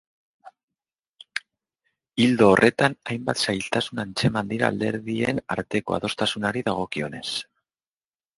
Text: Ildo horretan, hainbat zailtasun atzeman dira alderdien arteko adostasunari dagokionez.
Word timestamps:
Ildo 2.25 2.47
horretan, 2.53 2.95
hainbat 3.11 3.43
zailtasun 3.45 4.01
atzeman 4.05 4.49
dira 4.55 4.73
alderdien 4.75 5.43
arteko 5.57 5.99
adostasunari 5.99 6.67
dagokionez. 6.73 7.25